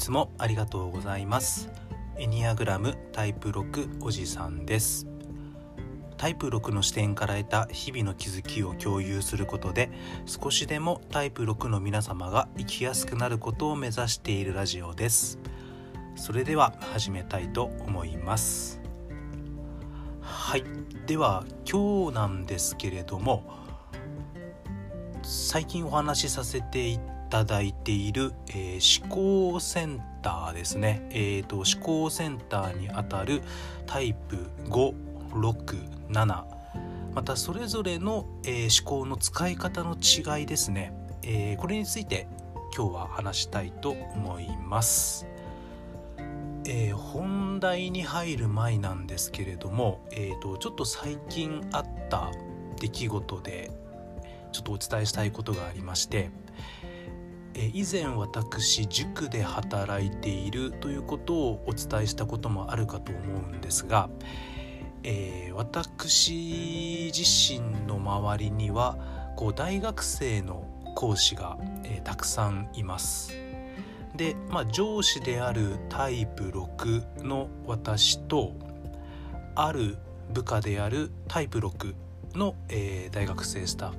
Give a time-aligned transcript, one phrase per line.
[0.00, 1.68] つもありがとうございます。
[2.16, 5.06] エニアグラムタイプ6おじさんです。
[6.16, 9.90] タイプ6の視点から得た日々の気づきを共有することで
[10.26, 15.38] 少しでもタイプ6の皆様が生きやすくなることを目指しているラジオです。
[16.16, 18.80] それでは始めたいと思います。
[20.22, 20.64] はい。
[21.06, 23.44] では今日なんですけれども
[25.22, 26.98] 最近お話しさせてい
[27.30, 33.42] ただいている、えー、思考センターですね、えーと、思考センターにあたる
[33.86, 36.44] タイプ567
[37.14, 42.26] またそれぞれの、えー、思考の使い方の違いですね、えー、これについて
[42.76, 45.26] 今日は話したいと思います。
[46.66, 52.30] えー、本題に入る前なんですけれども、えーと、ちょっと最近あった
[52.78, 53.72] 出来事で
[54.52, 56.30] ちょっとお伝えしたいことがありまして、
[57.66, 64.08] 以前私塾で働いているということをお伝えしたこともあるかと思うんですが、
[65.02, 68.98] えー、私自身の周りには
[69.36, 73.34] こう大学生の講師が、えー、たくさんいます。
[74.14, 78.52] で、まあ、上司であるタイプ6の私と
[79.54, 79.98] ある
[80.32, 81.94] 部下であるタイプ6
[82.34, 83.96] の、えー、大学生スタッフ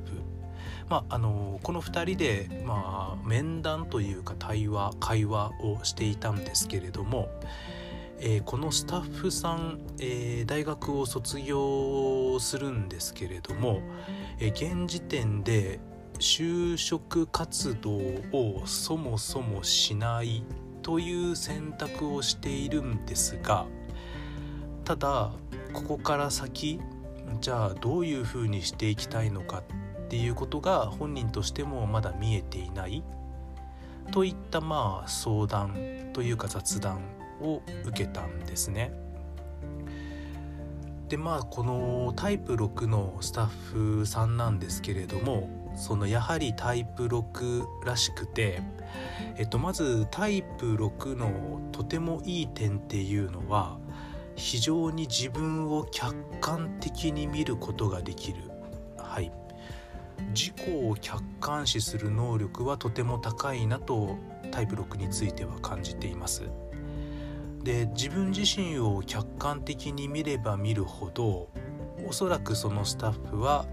[0.92, 7.30] まあ、あのこの2人で、まあ、面談というか対話会話をしていたんですけれども、
[8.20, 13.80] えー、このスタッフさん、えー、大学を卒業するんですけれども、
[14.38, 15.80] えー、現時点で
[16.20, 17.92] 就職活動
[18.34, 20.44] をそもそもしない
[20.82, 23.66] という選択をしているんですが
[24.84, 25.32] ただ
[25.72, 26.82] ここから先
[27.40, 29.64] じゃあどういうふうにしていきたいのかっ
[30.12, 33.02] ていうことが本人としてもまだ見えていない。
[34.12, 37.00] といったまあ相談というか雑談
[37.42, 38.92] を受けたんですね。
[41.08, 48.62] でまあこのタイプ6のスタッフさんなんですけれどもそのやはりタイプ6らしくて、
[49.38, 53.78] えっと、まずタイプ6のとてもいい点っていうのは
[54.36, 58.52] 非常に自分を客観的に見ることができる、
[58.98, 59.32] はい、
[60.30, 60.54] 自己
[60.88, 64.18] を客観視する能力はとても高いなと
[64.52, 66.50] タイプ6については感じています。
[67.64, 71.50] で自分自身を客観的に見れば見るほど
[72.08, 73.68] おそらくそのスタッフは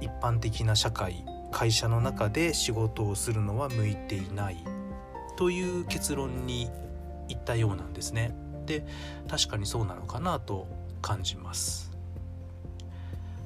[0.00, 4.56] 一般的な社会会社の中で仕事をするのは向いていない
[5.36, 6.70] という結論に
[7.28, 8.34] いったようなんですね。
[8.66, 8.84] で
[9.28, 10.66] 確かにそうなのかなと
[11.00, 11.92] 感じます。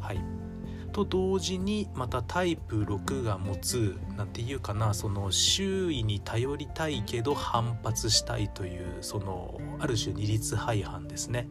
[0.00, 0.51] はい
[0.92, 11.48] と同時にまたタイプ6が持つ何て言うかなその周囲に頼りたいけど反発したいというそのある種二律背反ですね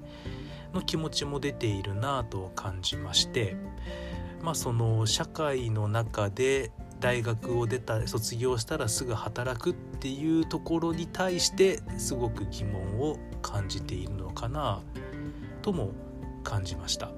[0.74, 3.58] の気持ちも出ているなぁと感じまして
[4.42, 14.84] まあその社会の中で大学を出た卒業したらすぐ働くっていうところに対してすごく疑問を感じているのかな
[15.64, 15.92] とも
[16.44, 17.12] 感じました。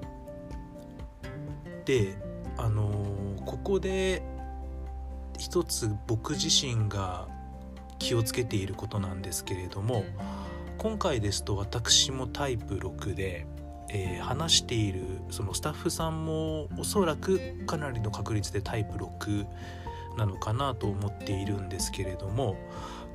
[1.84, 2.16] で
[2.56, 4.22] あのー、ここで
[5.38, 7.28] 一つ僕自身が
[7.98, 10.04] 気をつけていることなんですけれども
[10.78, 13.46] 今回ですと私もタイプ6で、
[13.90, 15.00] えー、話している
[15.30, 19.46] そのスタッフさんもおそらくかなりの確率でタイプ6
[20.16, 22.56] なのかなと思っているんですけれども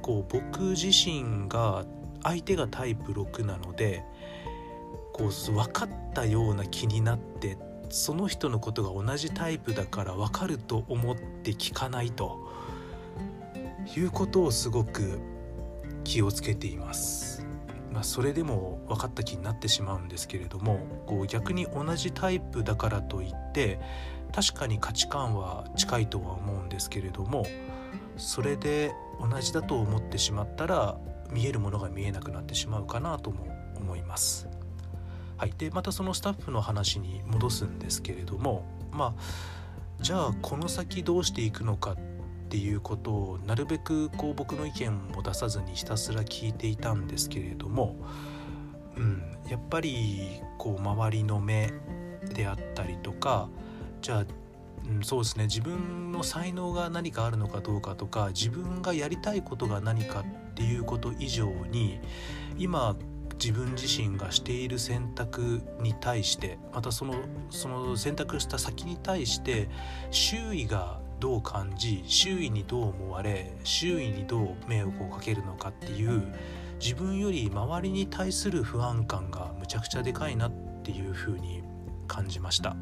[0.02, 1.86] こう僕自身が
[2.24, 4.04] 相手がタイプ6なので
[5.14, 7.58] こう分かったような気になって
[7.90, 12.48] その人のことが同じタイプだから分かると思って聞かないと
[13.96, 15.20] いうことをすごく
[16.04, 17.46] 気をつけています。
[17.92, 23.80] まあ、それでも分かった気になってしまうんですけれどもこう逆に同じタイプだからといって
[24.32, 27.48] 確かに価値観は近いとは思うんですけれども
[28.16, 30.98] それで同じだと思ってしまったら
[31.32, 34.48] 見えるものが見えなくなってしまうかなとも思います。
[35.40, 41.98] はい、でまたそのスタッフの話に戻すんですけれどもまあじゃあこの先どうしていくのかっ
[42.50, 47.96] ていうことをなるべくこう僕の意見も出さずにひたすら聞いていたんですけれども、
[48.98, 51.72] うん、やっぱりこう周りの目
[52.34, 53.48] であったりとか
[54.02, 54.26] じゃあ
[54.86, 55.46] うん、そうですね。
[55.46, 62.00] 自分の才能が何かあるのかどうかとか自分がやりたいことが何かっていうこと以上に
[62.58, 62.96] 今
[63.42, 67.16] 自分自身がしている選択に対してまたその
[67.50, 69.70] その選択した先に対して
[70.12, 76.34] 周囲がどう感じ周囲にどう思われ周囲にどう迷惑をかけるのかっていう
[76.82, 80.52] 自分より周りに対する不安感がむちゃくちゃでかいなっ
[80.84, 81.64] ていうふうに
[82.08, 82.76] 感じました。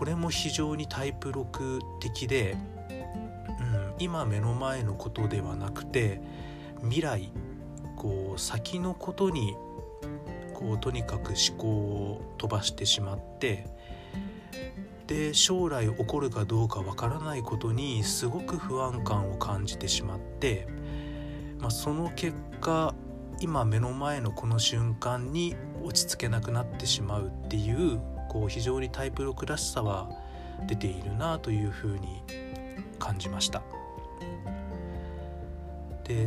[0.00, 2.56] これも非常にタイプ6的で、
[2.88, 6.22] うん、今目の前のことではなくて
[6.82, 7.32] 未来
[8.00, 9.58] こう先のことに
[10.54, 13.66] こうとにかく思考を飛ばしてしまって
[15.06, 20.66] で将来起こるかどうかわからないことにすごく不安感を感じてしまって、
[21.58, 22.94] まあ、その結果
[23.38, 28.00] 今目の前のこの瞬間に落ち着けなくなってしまうっていう
[28.30, 30.08] こう非常にタイプ6らしさは
[30.66, 32.22] 出ているなというふうに
[32.98, 33.62] 感じました。
[36.04, 36.26] で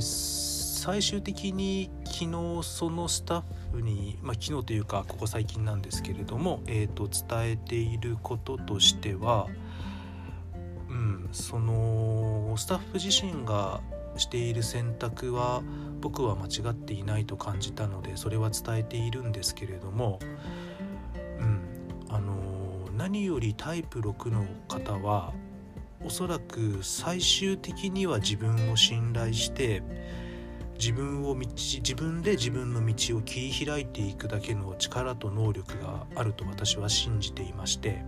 [0.83, 9.47] 最終的に昨日そのスタッフに、まあ、昨日というかここ最近なんですけれども、えー、と伝えていることとしては、
[10.89, 13.79] うん、そのスタッフ自身が
[14.17, 15.63] している選択は
[16.01, 20.19] 僕は間違っていないと感じたのでそれは伝えているんですけれども、
[21.39, 21.61] うん、
[22.09, 22.35] あの
[22.97, 25.31] 何よりタイプ6の方は
[26.03, 29.81] おそらく最終的には自分を信頼して
[30.83, 38.03] 自分を道自分で自分の道を切り開いていくだけの力と能力があると私は信じていまして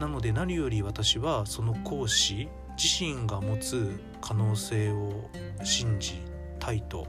[0.00, 5.30] なので何より私はその講師自身が持つ可能性を
[5.62, 6.20] 信じ
[6.58, 7.06] たいと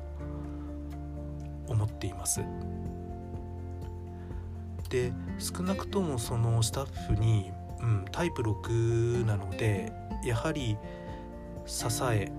[1.68, 2.42] 思っています。
[4.90, 7.52] で少なくともそのスタッフに、
[7.82, 9.92] うん、タイプ6なので
[10.24, 10.78] やはり
[11.66, 12.32] 支え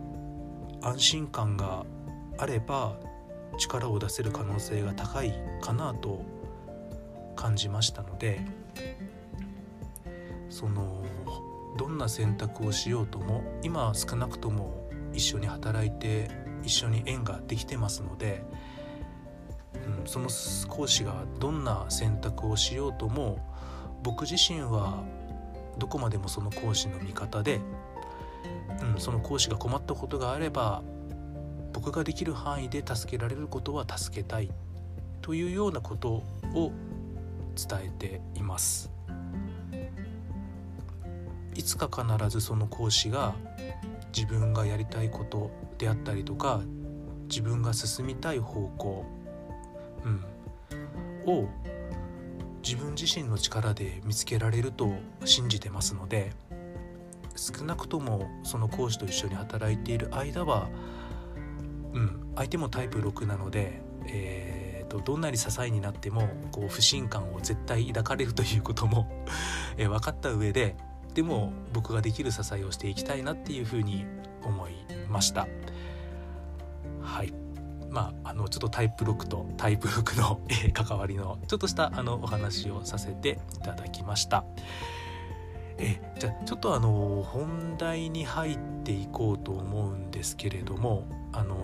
[0.81, 1.85] 安心感が
[2.41, 2.97] あれば
[3.59, 6.25] 力を出せる可能性が高いかなと
[7.37, 8.41] 感じましたので
[10.49, 11.05] その
[11.77, 16.31] どんな選択をしようとも今少なくとも一緒に働いて
[16.63, 18.43] 一緒に縁ができてますので、
[19.75, 20.29] うん、その
[20.69, 23.39] 講師がどんな選択をしようとも
[24.03, 25.05] 僕自身は
[25.79, 27.61] どこまでもその講師の味方で、
[28.95, 30.83] うん、その講師が困ったことがあれば
[31.73, 34.51] 僕ができる範囲で助けられることは助けたい
[35.23, 36.25] というようなこと
[36.55, 36.73] を
[37.55, 38.91] 伝えています。
[41.55, 43.35] いつか必ずその講師が
[44.17, 46.63] 自分がやりたいことであったりとか
[47.29, 49.05] 自分が進みたい方向、
[50.05, 50.25] うん、
[51.27, 51.49] を
[52.63, 54.93] 自分自身の力で見つけられると
[55.25, 56.33] 信じてますので
[57.37, 60.69] 少なくともその講師と一緒に働いている間は、
[62.37, 69.09] 相手もタイプ6なので、えーと、どんなに支えになってもこう不信感を絶対抱かれるということも
[69.79, 70.77] えー、分かった上で
[71.15, 74.07] でも僕ができる支えをしていきたいなっていうふうに
[74.43, 74.75] 思い
[75.09, 75.47] ました。
[77.03, 77.33] はい
[77.91, 84.45] まあ、あのちょっとタイプ6とタイプ6の、 えー、関わりのちょっとしたあのお話をさせていただきました。
[85.79, 91.57] えじゃあちょっとあの本題に入っていこうと思うんですけれどもあの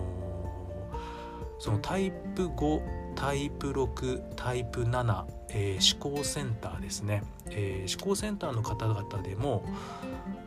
[1.59, 9.63] そのタイプ5タイプ6タイプ7、えー、思考センターですね、えー、思考センターの方々でも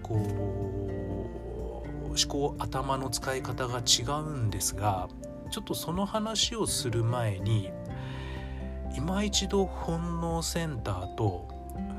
[0.02, 5.09] こう思考頭の使い方が違うんですが
[5.50, 7.71] ちょっとその話をする前に
[8.97, 11.49] 今一度本能センターと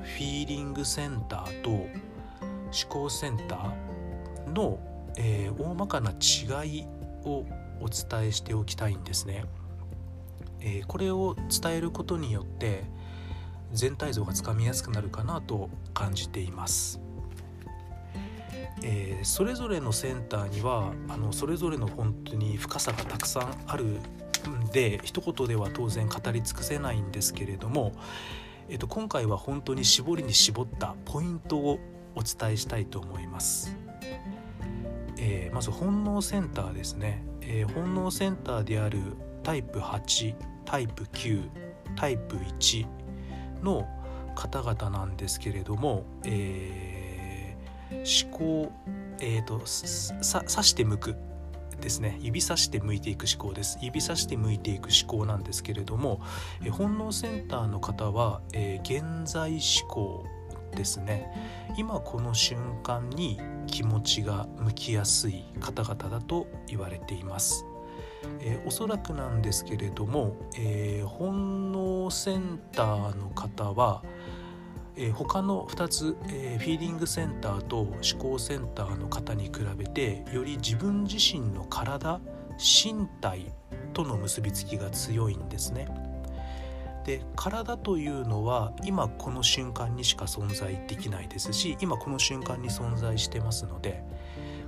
[0.04, 1.90] フィーリングセンターと思
[2.90, 4.80] 考センターの、
[5.18, 6.88] えー、大まかな違い
[7.26, 7.46] を
[7.82, 9.46] お伝えしておきたいんですね。
[10.60, 12.84] えー、これを伝えることによって
[13.74, 17.00] 全体像がつかみやすくなるかなと感じています。
[18.84, 24.00] えー、それぞれのセンターにはあのそれぞれの本当に深さがたくさんあるん
[24.72, 27.92] で一言では当然語り尽くせないんですけれども、
[28.70, 31.80] えー、と今回は本当に絞りに絞ったポイントを
[32.16, 33.76] お伝えしたいと思います。
[35.24, 39.00] えー、まず本能センターですね、えー、本能センターである
[39.44, 40.36] タイプ8
[40.66, 41.48] タイプ9
[41.96, 42.88] タイプ1
[43.62, 43.88] の
[44.36, 48.72] 方々なんですけれども、えー、思考、
[49.20, 51.16] えーと、とさ指して向く
[51.80, 52.18] ですね。
[52.22, 53.78] 指さして向いていく思考です。
[53.82, 56.22] 指さして向いていく思考なんですけれども、
[56.64, 60.26] え本能センターの方は、えー、現在思考
[60.76, 61.28] ですね。
[61.78, 63.40] 今この瞬間に
[63.72, 67.66] 気持ちが向きやすい方々だと言われています。
[68.42, 74.04] えー、おそらくなんですけれども、えー、本能センターの方は、
[74.96, 82.20] えー、他の2つ、えー、フィーリングセンターと思考センターの方に比べてより自分自身の体
[82.60, 83.52] 身体
[83.94, 85.88] との結びつきが強いんですね。
[87.12, 94.02] で体というのは今この瞬間にしか存在できないですし今この瞬間に存在してますので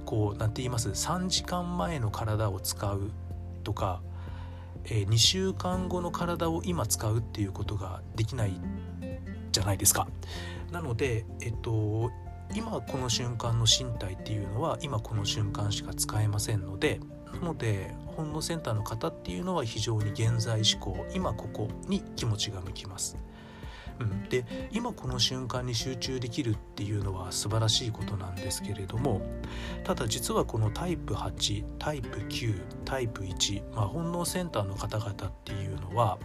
[0.04, 3.12] こう何て言います？3時間前の体を使う
[3.64, 4.02] とか、
[4.84, 8.60] えー、2週間後の体を今使うっていうことができない
[9.54, 10.10] じゃないですか。
[10.70, 12.12] なので、えっと、
[12.54, 17.00] 今この瞬間の身体っていうのは今この瞬間しか使えませんので
[17.42, 23.18] ので本能センターの方っていうのは非常に現在思考今ここに気持ちが向きます。
[24.00, 29.22] うん、で今この瞬間に集中できるっていうのは素晴らしいことなんですけれども
[29.84, 36.18] ただ実はこのタイプ8タイプ9タイプ1、まあ、本能センターの方々っていうのは、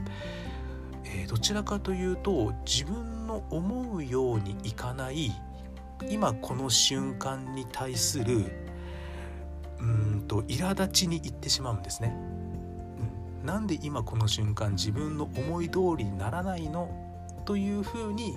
[1.05, 5.31] えー、どちらかというと自分の思うようにいかない
[6.09, 8.68] 今この瞬間に対する
[9.81, 12.15] うんと苛立ちにいってしまうんですね、
[13.41, 16.91] うん、なんで今この瞬間自分の思い通りにならないの
[17.45, 18.37] というふうに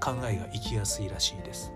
[0.00, 1.72] 考えがいきやすいらしいです。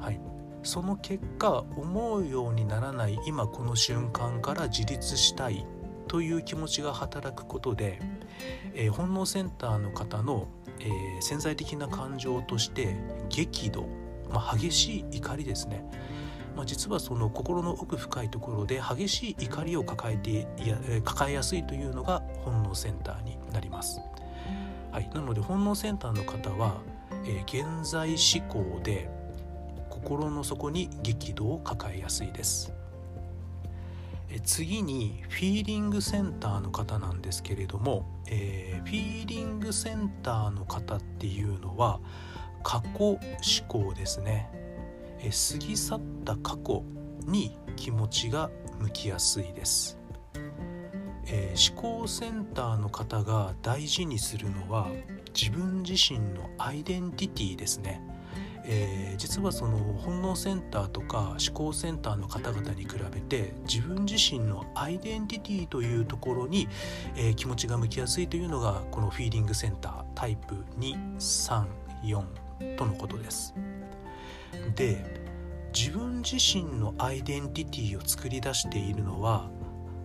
[0.00, 0.20] はい。
[0.62, 5.66] その結果思うようにならない今この瞬間から自立したい
[6.08, 8.00] という気持ちが働くことで、
[8.74, 10.48] えー、本能センターの方の、
[10.80, 12.96] えー、潜在的な感情として
[13.28, 13.86] 激怒、
[14.30, 15.84] まあ、激しい怒りですね。
[16.56, 24.00] まあ、実はその心の奥深いところで激しい怒りを抱えていや抱えやすいというのが本能センターになります。
[24.92, 26.80] はい、なので本能センターの方は、
[27.24, 29.10] えー、現在思考で
[29.90, 32.72] 心の底に激怒を抱えやすいです。
[34.42, 42.00] 次にフィーリングセンターの方なんですけれども、えー、フィーリングセンターの方っていうのは
[42.62, 43.20] 過去思
[43.68, 44.48] 考ですね
[45.30, 46.84] 過ぎ去った過去
[47.26, 49.98] に気持ちが向きやすいです、
[51.26, 54.88] えー、思考センターの方が大事にするのは
[55.34, 58.02] 自分自身のアイデンティティですね
[58.66, 66.68] えー、実はその本能センターとか思考センターの方々に比べて自分自身のアイデンティティというところに、
[67.14, 72.24] えー、気持ちが向きやすいというのがこのフィーリングセンタータイプ234
[72.76, 73.54] とのことです。
[74.74, 75.04] で
[75.74, 79.50] 自分自身のアイデンティティを作り出しているのは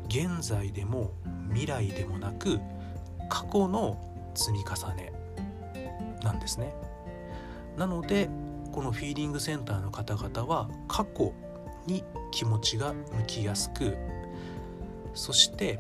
[0.07, 1.13] 現在でも
[1.49, 2.59] 未来でもなく
[3.29, 5.13] 過去の積み重ね
[6.23, 6.73] なんですね。
[7.77, 8.29] なので
[8.71, 11.33] このフィーリングセンターの方々は過去
[11.85, 13.97] に気持ちが向きやすく
[15.13, 15.79] そして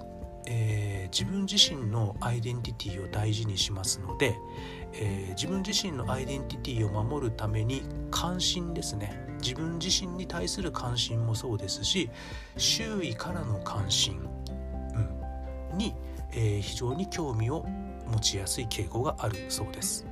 [0.51, 4.35] えー、自分自身のアイデンティティを大事にしますので、
[4.93, 12.09] えー、自分自身のアイデンティティを守るために関心ですね自分自身に対する関心もそうですし
[12.57, 14.19] 周囲からの関心、
[15.71, 15.93] うん、に、
[16.31, 17.65] えー、非常に興味を
[18.07, 20.05] 持ちやすい傾向があるそうです。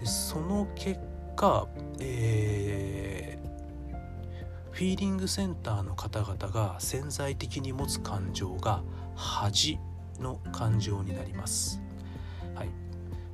[0.00, 0.98] でその結
[1.36, 1.68] 果、
[2.00, 3.38] え
[4.74, 8.82] フィーリングセンターの方々が潜在的に持つ感情が
[9.14, 9.78] 恥
[10.18, 11.83] の感情になります。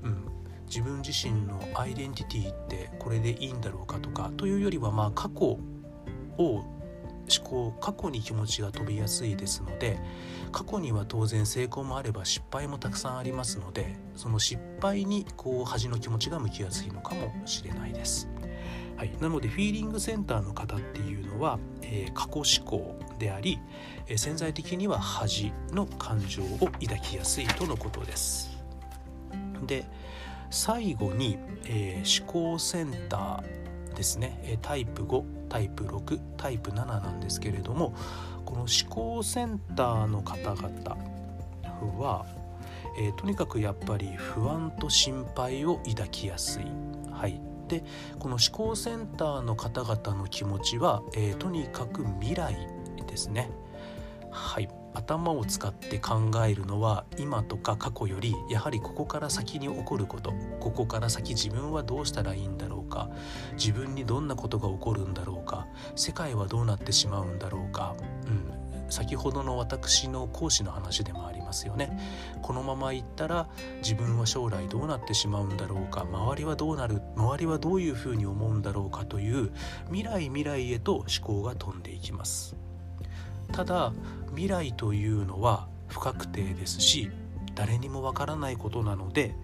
[0.03, 0.25] うん、
[0.67, 5.59] 自分自身のアイデンティティってこれでいいんだろうかとかというよりはまあ過去
[6.39, 6.65] を
[7.31, 10.01] 思考過去に気持ちが飛びやすいですので
[10.51, 18.29] 過去には当然成功もあれば失敗もたくさんありますのでその失敗にこう恥の気持ちが向きやすいのかもしれないです。
[18.97, 23.59] はい、なのでフィーリングセンターの方っていうのは、えー、過去思考であり、
[24.09, 28.60] えー、潜在的には恥の感情を抱きやすいとのことです。
[29.67, 29.85] で
[30.51, 34.59] 最後に、えー、思考センターですね。
[34.63, 37.95] タイプ5タイプ6タイプ7なんですけれども
[38.45, 40.97] この思考センターの方々
[41.99, 42.25] は、
[42.99, 46.65] えー、とにかくやっぱり不安と心配を抱きやすい。
[47.11, 47.41] はい。
[47.69, 47.85] で
[48.19, 52.57] この思考センターの方々の気持ちは、えー、とにかく未来
[53.07, 53.51] ですね。
[54.31, 54.69] はい。
[54.95, 60.33] 頭を使って考えるのは今とか過去よりやはりここから先に起こること。
[60.61, 63.09] ここから先自分はどうしたらいいんだろうか。
[63.53, 65.67] 自分にどんなことが起こるんだろうか。
[65.97, 67.95] 世界はどうなってしまうんだろうか、
[68.27, 71.99] うん、先ほどの私の講師の話でもありますよね。
[72.43, 73.49] このままいったら
[73.83, 76.03] 自分は将来どうなってしまうんだろうか。
[76.03, 79.53] 周りはどうなる周りはどういうふうに思うんだろうかという
[79.87, 82.57] 未来未来へと思考が飛んでいきます。
[83.53, 83.93] ただ
[84.31, 87.11] 未来というのは不確定ですし
[87.55, 89.35] 誰にもわからないことなので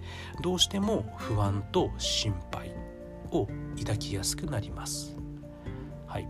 [0.42, 2.74] どうしても不安と心配
[3.30, 3.48] を
[3.78, 5.16] 抱きやすくなります。
[6.06, 6.28] はい、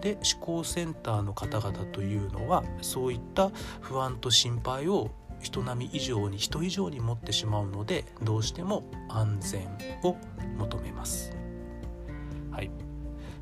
[0.00, 9.68] で思考センターの方々というのはそういった不安と心配を人並み以上に人以上に持ってしまうのでどうしても安全
[10.02, 10.16] を
[10.58, 11.36] 求めます。
[12.50, 12.70] はい、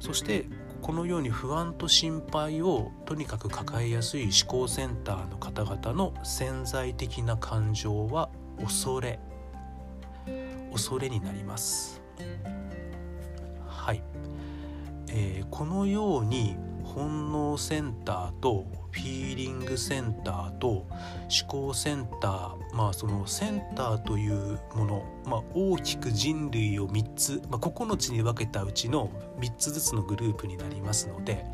[0.00, 0.46] そして
[0.84, 8.28] このように不安と心配をとにかく抱えやすい思考センターの方々の潜在的な感情は
[8.62, 9.18] 恐れ
[10.70, 12.02] 恐れになります。
[13.66, 14.02] はい、
[15.08, 20.86] えー、このように本能センターとフィーリングセンターと思
[21.48, 29.10] 考センターまあそのセンターというもの、まあ、大きく人類を3つ、まあ、9つに分けたうちの
[29.40, 31.44] 3つずつのグループになりますので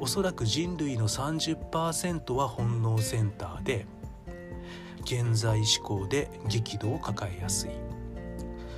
[0.00, 3.86] おそらく人類の30%は本能センターで
[5.02, 7.91] 現在思考で激怒を抱えやすい。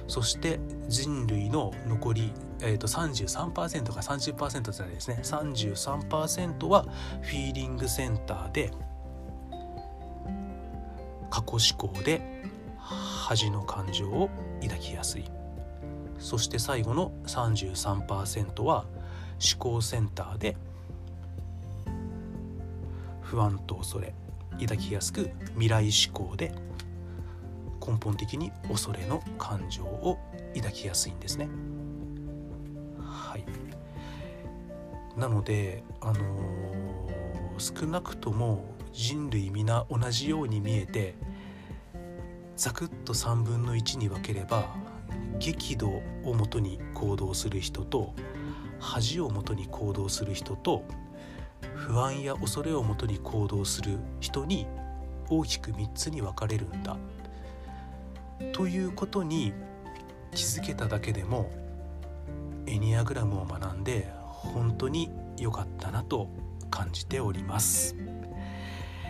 [0.07, 2.33] そして人類の残り
[2.63, 5.21] えー、と33%か30%じゃないですね。
[5.23, 6.85] 33%は
[7.21, 8.71] フィーリングセンターで
[11.31, 12.43] 過去思考で
[12.79, 14.31] 恥の感情を
[14.63, 15.25] 抱きやすい。
[16.19, 18.85] そして最後の33%は
[19.35, 20.57] 思考センターで
[23.21, 24.15] 不安と恐れ
[24.61, 26.55] 抱きやすく未来思考で
[27.87, 30.19] 根本的に恐れの感情を
[30.55, 31.49] 抱きやすいんですね。
[32.99, 33.45] はい
[35.17, 41.15] なのであのー、少なくとも人類皆同じように見えて
[42.57, 44.75] ザクッと3分の1に分ければ
[45.39, 48.15] 激怒をもとに行動する人と
[48.79, 50.85] 恥をもとに行動する人と
[51.75, 54.67] 不安や恐れをもとに行動する人に
[55.29, 56.97] 大きく3つに分かれるんだ
[58.53, 59.53] ということに
[60.33, 61.51] 気づけただけでも
[62.67, 66.29] エニアグラムを学んで本当に良かったなと
[66.71, 67.97] 感じております、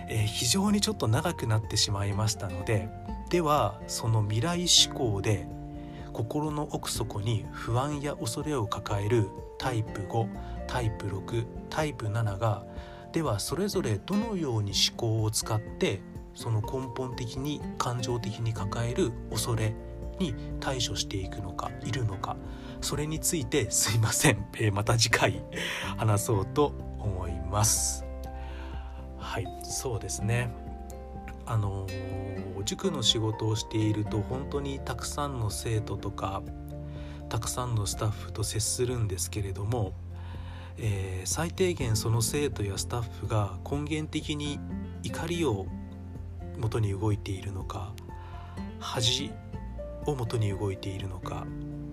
[0.08, 2.88] えー、非常にちょっと長くなってしまいましたので
[3.30, 5.46] ではその未来思考で
[6.12, 10.28] 心の奥底に不安や恐れを抱えるタイプ5
[10.66, 12.64] タイプ6タイプ7が
[13.12, 16.00] ではそれぞれどのように思考を使って
[16.35, 19.75] その根本的に感情的に抱える恐れ
[20.18, 22.37] に対処していくのかいるのか
[22.81, 25.42] それについてすいません、えー、また次回
[25.97, 28.05] 話そうと思います。
[29.18, 30.51] はいそうですね。
[31.47, 36.42] あのー、塾の仕事をしていると本当にたくさんの生徒とか
[37.29, 39.92] たくさんのスタッフと接するんですけれども、
[40.79, 44.59] えー、最低限その生徒やスタッフが根源的に
[45.03, 45.66] 怒りを
[46.56, 47.92] 元に動いているのか
[48.80, 49.32] 恥
[50.06, 51.46] を元に動いているのか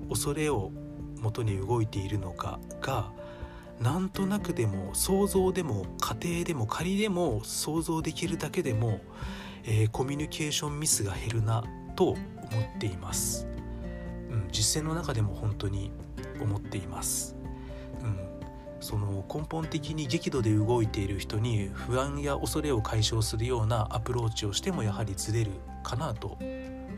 [0.10, 0.72] 恐れを
[1.20, 3.12] 元に動いているのかが
[3.80, 9.00] なんとなくでも想像でも家庭でも仮でも想像できるだけでも、
[9.64, 11.64] えー、コミュニケーションミスが減るな
[11.96, 12.18] と思っ
[12.80, 13.48] ています、
[14.30, 15.92] うん、実践の中でも本当に
[16.40, 17.36] 思っています、
[18.82, 25.52] その根本的に激怒で動いている人に不安や恐れを解消するようなアプローチをしてもやはりずれる
[25.84, 26.38] かなと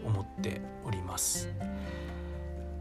[0.06, 1.50] 思っております。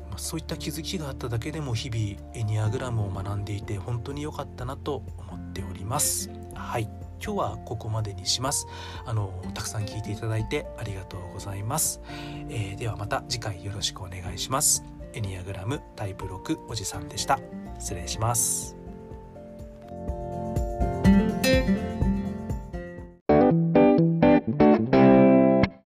[0.09, 6.31] まあ、そういった気づきがあっただけでも日々エニアグラムを学んでいて本当に良かったなと思っております。
[6.55, 6.89] はい。
[7.25, 8.67] 今日はここまでにします。
[9.07, 12.01] あのたくさん聞いていただいてありがとうございます、
[12.49, 14.85] えー、ではまた次回よろしくお願いします。
[15.15, 17.39] エニアグラムタイプ6おじさんでした。
[17.79, 18.82] 失礼します。